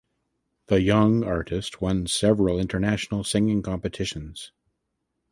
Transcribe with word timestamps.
The 0.65 0.81
young 0.81 1.23
artist 1.23 1.79
won 1.79 2.07
several 2.07 2.57
international 2.59 3.23
singing 3.23 3.61
competitions. 3.61 4.51